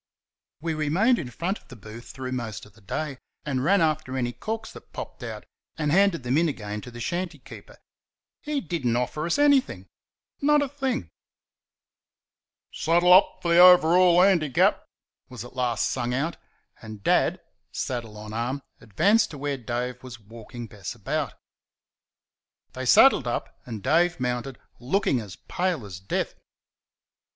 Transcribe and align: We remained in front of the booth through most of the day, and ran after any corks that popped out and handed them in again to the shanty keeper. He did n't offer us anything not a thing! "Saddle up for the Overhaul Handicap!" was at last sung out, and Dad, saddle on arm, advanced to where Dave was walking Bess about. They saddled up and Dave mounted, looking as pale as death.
We 0.61 0.73
remained 0.73 1.19
in 1.19 1.29
front 1.29 1.59
of 1.59 1.67
the 1.67 1.75
booth 1.75 2.09
through 2.09 2.31
most 2.31 2.65
of 2.65 2.73
the 2.73 2.81
day, 2.81 3.19
and 3.45 3.63
ran 3.63 3.81
after 3.81 4.17
any 4.17 4.31
corks 4.33 4.71
that 4.71 4.93
popped 4.93 5.21
out 5.21 5.45
and 5.77 5.91
handed 5.91 6.23
them 6.23 6.39
in 6.39 6.49
again 6.49 6.81
to 6.81 6.89
the 6.89 6.99
shanty 6.99 7.37
keeper. 7.37 7.77
He 8.41 8.61
did 8.61 8.83
n't 8.83 8.97
offer 8.97 9.27
us 9.27 9.37
anything 9.37 9.89
not 10.41 10.63
a 10.63 10.67
thing! 10.69 11.11
"Saddle 12.71 13.13
up 13.13 13.43
for 13.43 13.53
the 13.53 13.59
Overhaul 13.59 14.23
Handicap!" 14.23 14.83
was 15.29 15.45
at 15.45 15.55
last 15.55 15.87
sung 15.91 16.15
out, 16.15 16.35
and 16.81 17.03
Dad, 17.03 17.39
saddle 17.71 18.17
on 18.17 18.33
arm, 18.33 18.63
advanced 18.79 19.29
to 19.29 19.37
where 19.37 19.55
Dave 19.59 20.01
was 20.01 20.19
walking 20.19 20.65
Bess 20.65 20.95
about. 20.95 21.35
They 22.73 22.87
saddled 22.87 23.27
up 23.27 23.61
and 23.67 23.83
Dave 23.83 24.19
mounted, 24.19 24.57
looking 24.79 25.19
as 25.19 25.35
pale 25.35 25.85
as 25.85 25.99
death. 25.99 26.33